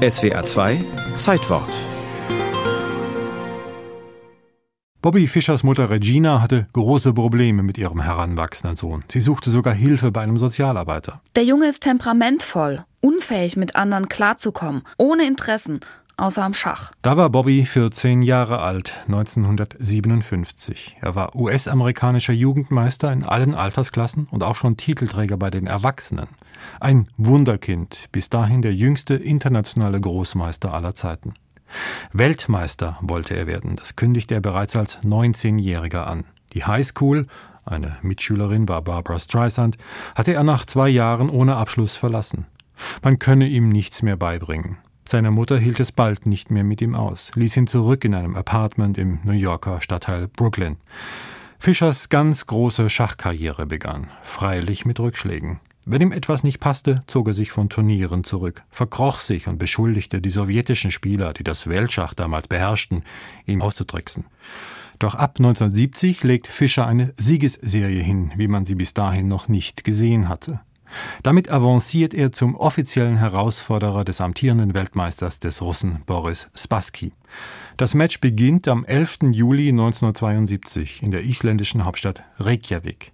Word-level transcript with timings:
SWA 0.00 0.46
2 0.46 0.82
Zeitwort 1.18 1.68
Bobby 5.02 5.26
Fischers 5.26 5.62
Mutter 5.62 5.90
Regina 5.90 6.40
hatte 6.40 6.68
große 6.72 7.12
Probleme 7.12 7.62
mit 7.62 7.76
ihrem 7.76 8.00
heranwachsenden 8.00 8.76
Sohn. 8.76 9.04
Sie 9.12 9.20
suchte 9.20 9.50
sogar 9.50 9.74
Hilfe 9.74 10.10
bei 10.10 10.22
einem 10.22 10.38
Sozialarbeiter. 10.38 11.20
Der 11.36 11.44
Junge 11.44 11.68
ist 11.68 11.82
temperamentvoll, 11.82 12.82
unfähig 13.02 13.58
mit 13.58 13.76
anderen 13.76 14.08
klarzukommen, 14.08 14.84
ohne 14.96 15.26
Interessen, 15.26 15.80
außer 16.20 16.44
am 16.44 16.54
Schach. 16.54 16.92
Da 17.02 17.16
war 17.16 17.30
Bobby 17.30 17.64
14 17.64 18.22
Jahre 18.22 18.60
alt, 18.60 18.94
1957. 19.06 20.98
Er 21.00 21.14
war 21.14 21.34
US-amerikanischer 21.34 22.32
Jugendmeister 22.32 23.12
in 23.12 23.24
allen 23.24 23.54
Altersklassen 23.54 24.28
und 24.30 24.42
auch 24.42 24.56
schon 24.56 24.76
Titelträger 24.76 25.36
bei 25.36 25.50
den 25.50 25.66
Erwachsenen. 25.66 26.28
Ein 26.78 27.08
Wunderkind, 27.16 28.08
bis 28.12 28.30
dahin 28.30 28.62
der 28.62 28.74
jüngste 28.74 29.14
internationale 29.14 30.00
Großmeister 30.00 30.74
aller 30.74 30.94
Zeiten. 30.94 31.34
Weltmeister 32.12 32.98
wollte 33.00 33.36
er 33.36 33.46
werden, 33.46 33.76
das 33.76 33.96
kündigte 33.96 34.34
er 34.34 34.40
bereits 34.40 34.76
als 34.76 34.98
19-Jähriger 35.02 36.04
an. 36.04 36.24
Die 36.52 36.64
Highschool, 36.64 37.26
eine 37.64 37.96
Mitschülerin 38.02 38.68
war 38.68 38.82
Barbara 38.82 39.18
Streisand, 39.18 39.76
hatte 40.14 40.34
er 40.34 40.42
nach 40.42 40.66
zwei 40.66 40.88
Jahren 40.88 41.30
ohne 41.30 41.56
Abschluss 41.56 41.96
verlassen. 41.96 42.46
Man 43.02 43.18
könne 43.18 43.46
ihm 43.46 43.68
nichts 43.68 44.02
mehr 44.02 44.16
beibringen. 44.16 44.78
Seine 45.08 45.30
Mutter 45.30 45.58
hielt 45.58 45.80
es 45.80 45.92
bald 45.92 46.26
nicht 46.26 46.50
mehr 46.50 46.64
mit 46.64 46.80
ihm 46.82 46.94
aus, 46.94 47.32
ließ 47.34 47.56
ihn 47.56 47.66
zurück 47.66 48.04
in 48.04 48.14
einem 48.14 48.36
Apartment 48.36 48.98
im 48.98 49.18
New 49.24 49.32
Yorker 49.32 49.80
Stadtteil 49.80 50.28
Brooklyn. 50.28 50.76
Fischers 51.58 52.08
ganz 52.08 52.46
große 52.46 52.88
Schachkarriere 52.88 53.66
begann, 53.66 54.08
freilich 54.22 54.86
mit 54.86 54.98
Rückschlägen. 55.00 55.60
Wenn 55.84 56.02
ihm 56.02 56.12
etwas 56.12 56.44
nicht 56.44 56.60
passte, 56.60 57.02
zog 57.06 57.28
er 57.28 57.32
sich 57.32 57.50
von 57.50 57.68
Turnieren 57.68 58.22
zurück, 58.22 58.62
verkroch 58.70 59.18
sich 59.18 59.48
und 59.48 59.58
beschuldigte 59.58 60.20
die 60.20 60.30
sowjetischen 60.30 60.90
Spieler, 60.90 61.32
die 61.32 61.44
das 61.44 61.66
Weltschach 61.66 62.14
damals 62.14 62.48
beherrschten, 62.48 63.02
ihm 63.46 63.62
auszutricksen. 63.62 64.24
Doch 64.98 65.14
ab 65.14 65.36
1970 65.38 66.22
legt 66.22 66.46
Fischer 66.46 66.86
eine 66.86 67.14
Siegesserie 67.16 68.02
hin, 68.02 68.32
wie 68.36 68.48
man 68.48 68.66
sie 68.66 68.74
bis 68.74 68.92
dahin 68.92 69.28
noch 69.28 69.48
nicht 69.48 69.82
gesehen 69.82 70.28
hatte. 70.28 70.60
Damit 71.22 71.50
avanciert 71.50 72.14
er 72.14 72.32
zum 72.32 72.54
offiziellen 72.54 73.18
Herausforderer 73.18 74.04
des 74.04 74.22
amtierenden 74.22 74.72
Weltmeisters 74.72 75.38
des 75.38 75.60
Russen 75.60 76.02
Boris 76.06 76.48
Spassky. 76.54 77.12
Das 77.76 77.94
Match 77.94 78.20
beginnt 78.20 78.68
am 78.68 78.86
11. 78.86 79.18
Juli 79.32 79.68
1972 79.68 81.02
in 81.02 81.10
der 81.10 81.24
isländischen 81.24 81.84
Hauptstadt 81.84 82.24
Reykjavik. 82.38 83.12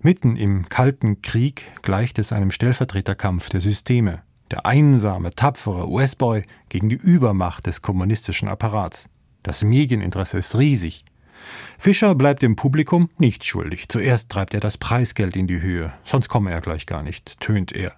Mitten 0.00 0.36
im 0.36 0.68
Kalten 0.68 1.22
Krieg 1.22 1.64
gleicht 1.82 2.18
es 2.18 2.32
einem 2.32 2.50
Stellvertreterkampf 2.50 3.48
der 3.48 3.60
Systeme. 3.60 4.22
Der 4.50 4.66
einsame, 4.66 5.30
tapfere 5.30 5.88
US-Boy 5.88 6.44
gegen 6.68 6.88
die 6.88 6.96
Übermacht 6.96 7.66
des 7.66 7.80
kommunistischen 7.80 8.48
Apparats. 8.48 9.08
Das 9.42 9.62
Medieninteresse 9.62 10.38
ist 10.38 10.56
riesig. 10.56 11.04
Fischer 11.78 12.14
bleibt 12.14 12.42
dem 12.42 12.56
Publikum 12.56 13.10
nicht 13.18 13.44
schuldig. 13.44 13.88
Zuerst 13.88 14.30
treibt 14.30 14.54
er 14.54 14.60
das 14.60 14.78
Preisgeld 14.78 15.36
in 15.36 15.46
die 15.46 15.60
Höhe, 15.60 15.92
sonst 16.04 16.28
komme 16.28 16.50
er 16.50 16.60
gleich 16.60 16.86
gar 16.86 17.02
nicht, 17.02 17.40
tönt 17.40 17.72
er. 17.72 17.94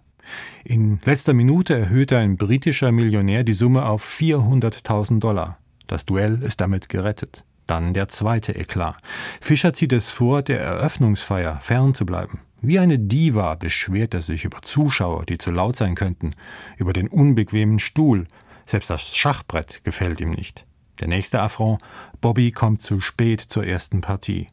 In 0.64 1.00
letzter 1.04 1.32
Minute 1.32 1.74
erhöht 1.74 2.12
ein 2.12 2.36
britischer 2.36 2.92
Millionär 2.92 3.44
die 3.44 3.54
Summe 3.54 3.86
auf 3.86 4.04
400.000 4.04 5.20
Dollar. 5.20 5.58
Das 5.86 6.04
Duell 6.04 6.42
ist 6.42 6.60
damit 6.60 6.88
gerettet. 6.88 7.44
Dann 7.66 7.92
der 7.92 8.08
zweite 8.08 8.52
Eklat. 8.54 8.96
Fischer 9.40 9.74
zieht 9.74 9.92
es 9.92 10.10
vor, 10.10 10.42
der 10.42 10.60
Eröffnungsfeier 10.60 11.60
fernzubleiben. 11.60 12.40
Wie 12.60 12.78
eine 12.78 12.98
Diva 12.98 13.54
beschwert 13.54 14.14
er 14.14 14.22
sich 14.22 14.44
über 14.44 14.62
Zuschauer, 14.62 15.24
die 15.26 15.38
zu 15.38 15.50
laut 15.50 15.76
sein 15.76 15.94
könnten, 15.94 16.34
über 16.76 16.92
den 16.92 17.08
unbequemen 17.08 17.78
Stuhl. 17.78 18.26
Selbst 18.66 18.90
das 18.90 19.16
Schachbrett 19.16 19.84
gefällt 19.84 20.20
ihm 20.20 20.30
nicht. 20.30 20.66
Der 21.00 21.08
nächste 21.08 21.40
Affront, 21.40 21.80
Bobby 22.20 22.50
kommt 22.50 22.82
zu 22.82 23.00
spät 23.00 23.40
zur 23.40 23.64
ersten 23.64 24.00
Partie. 24.00 24.48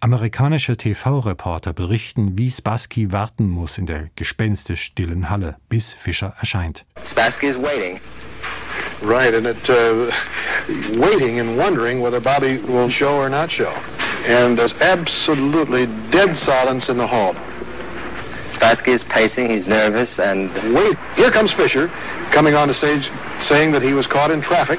Amerikanische 0.00 0.76
TV-Reporter 0.76 1.72
berichten, 1.72 2.36
wie 2.36 2.50
Spassky 2.50 3.12
warten 3.12 3.48
muss 3.48 3.78
in 3.78 3.86
der 3.86 4.10
gespenstisch 4.16 4.82
stillen 4.82 5.30
Halle, 5.30 5.56
bis 5.68 5.92
Fischer 5.92 6.34
erscheint. 6.40 6.84
Spassky 7.04 7.46
is 7.46 7.56
waiting. 7.56 8.00
Right, 9.00 9.34
and 9.34 9.46
it 9.46 9.68
uh, 9.68 10.10
waiting 10.96 11.40
and 11.40 11.56
wondering 11.56 12.00
whether 12.00 12.20
Bobby 12.20 12.60
will 12.68 12.88
show 12.88 13.16
or 13.16 13.28
not 13.28 13.50
show. 13.50 13.72
And 14.28 14.56
there's 14.56 14.74
absolutely 14.80 15.88
dead 16.10 16.36
silence 16.36 16.88
in 16.88 16.96
the 16.96 17.06
hall. 17.06 17.34
Spassky 18.50 18.92
is 18.92 19.02
pacing, 19.02 19.50
he's 19.50 19.66
nervous, 19.66 20.20
and 20.20 20.50
wait, 20.72 20.96
here 21.16 21.30
comes 21.30 21.52
Fisher 21.52 21.90
coming 22.30 22.54
on 22.54 22.68
the 22.68 22.74
stage 22.74 23.10
saying 23.38 23.72
that 23.72 23.82
he 23.82 23.92
was 23.92 24.06
caught 24.06 24.30
in 24.30 24.40
traffic. 24.40 24.78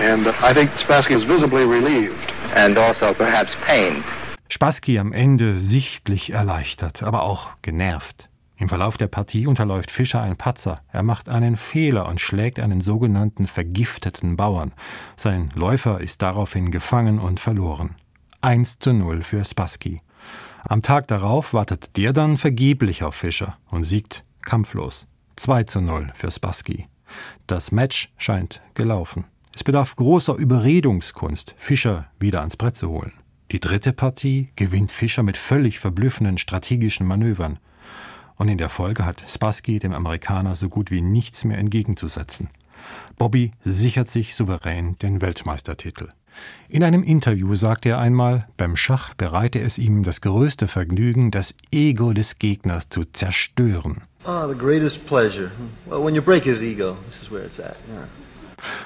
And 0.00 0.26
I 0.26 0.54
think 0.54 0.70
Spassky 0.78 1.14
was 1.14 1.24
visibly 1.28 1.64
relieved. 1.64 2.32
And 2.54 2.78
also 2.78 3.12
perhaps 3.12 3.56
pained. 3.66 4.04
Spassky 4.48 4.98
am 4.98 5.12
Ende 5.12 5.56
sichtlich 5.56 6.32
erleichtert, 6.32 7.02
aber 7.02 7.22
auch 7.22 7.48
genervt. 7.62 8.28
Im 8.56 8.68
Verlauf 8.68 8.96
der 8.96 9.08
Partie 9.08 9.46
unterläuft 9.46 9.90
Fischer 9.90 10.20
ein 10.22 10.36
Patzer. 10.36 10.80
Er 10.92 11.02
macht 11.02 11.28
einen 11.28 11.56
Fehler 11.56 12.06
und 12.06 12.20
schlägt 12.20 12.60
einen 12.60 12.80
sogenannten 12.80 13.46
vergifteten 13.46 14.36
Bauern. 14.36 14.72
Sein 15.16 15.50
Läufer 15.54 16.00
ist 16.00 16.22
daraufhin 16.22 16.70
gefangen 16.70 17.18
und 17.18 17.40
verloren. 17.40 17.96
1 18.40 18.78
zu 18.78 18.92
0 18.92 19.22
für 19.22 19.44
Spassky. 19.44 20.00
Am 20.64 20.82
Tag 20.82 21.08
darauf 21.08 21.54
wartet 21.54 21.96
der 21.96 22.12
dann 22.12 22.36
vergeblich 22.36 23.02
auf 23.02 23.16
Fischer 23.16 23.58
und 23.70 23.84
siegt 23.84 24.24
kampflos. 24.42 25.06
2 25.36 25.64
zu 25.64 25.80
0 25.80 26.12
für 26.14 26.30
Spassky. 26.30 26.86
Das 27.46 27.72
Match 27.72 28.12
scheint 28.16 28.62
gelaufen. 28.74 29.24
Es 29.54 29.64
bedarf 29.64 29.96
großer 29.96 30.34
Überredungskunst, 30.34 31.54
Fischer 31.58 32.06
wieder 32.18 32.40
ans 32.40 32.56
Brett 32.56 32.76
zu 32.76 32.88
holen. 32.88 33.12
Die 33.50 33.60
dritte 33.60 33.92
Partie 33.92 34.48
gewinnt 34.56 34.92
Fischer 34.92 35.22
mit 35.22 35.36
völlig 35.36 35.78
verblüffenden 35.78 36.38
strategischen 36.38 37.06
Manövern. 37.06 37.58
Und 38.36 38.48
in 38.48 38.56
der 38.56 38.70
Folge 38.70 39.04
hat 39.04 39.24
Spassky 39.28 39.78
dem 39.78 39.92
Amerikaner 39.92 40.56
so 40.56 40.70
gut 40.70 40.90
wie 40.90 41.02
nichts 41.02 41.44
mehr 41.44 41.58
entgegenzusetzen. 41.58 42.48
Bobby 43.18 43.52
sichert 43.62 44.08
sich 44.08 44.34
souverän 44.34 44.96
den 44.98 45.20
Weltmeistertitel. 45.20 46.08
In 46.68 46.82
einem 46.82 47.02
Interview 47.02 47.54
sagte 47.54 47.90
er 47.90 47.98
einmal, 47.98 48.48
beim 48.56 48.74
Schach 48.74 49.12
bereite 49.14 49.60
es 49.60 49.76
ihm 49.76 50.02
das 50.02 50.22
größte 50.22 50.66
Vergnügen, 50.66 51.30
das 51.30 51.54
Ego 51.70 52.14
des 52.14 52.38
Gegners 52.38 52.88
zu 52.88 53.02
zerstören. 53.04 54.02
Ah, 54.24 54.48
the 54.48 54.56
greatest 54.56 55.06
pleasure. 55.06 55.50
Well, 55.86 56.02
when 56.02 56.14
you 56.14 56.22
break 56.22 56.44
his 56.44 56.62
ego, 56.62 56.96
this 57.06 57.22
is 57.22 57.30
where 57.30 57.44
it's 57.44 57.60
at. 57.60 57.76
Yeah. 57.86 58.06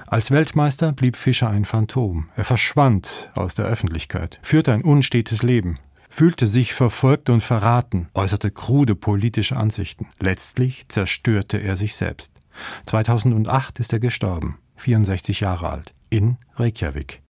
Als 0.08 0.30
Weltmeister 0.30 0.92
blieb 0.92 1.16
Fischer 1.16 1.50
ein 1.50 1.64
Phantom. 1.64 2.28
Er 2.36 2.44
verschwand 2.44 3.30
aus 3.34 3.56
der 3.56 3.64
Öffentlichkeit, 3.64 4.38
führte 4.40 4.72
ein 4.72 4.82
unstetes 4.82 5.42
Leben, 5.42 5.80
fühlte 6.08 6.46
sich 6.46 6.74
verfolgt 6.74 7.28
und 7.28 7.40
verraten, 7.40 8.08
äußerte 8.14 8.52
krude 8.52 8.94
politische 8.94 9.56
Ansichten. 9.56 10.06
Letztlich 10.20 10.88
zerstörte 10.88 11.58
er 11.58 11.76
sich 11.76 11.96
selbst. 11.96 12.30
2008 12.84 13.80
ist 13.80 13.92
er 13.92 13.98
gestorben, 13.98 14.58
64 14.76 15.40
Jahre 15.40 15.70
alt, 15.70 15.92
in 16.08 16.36
Reykjavik. 16.54 17.20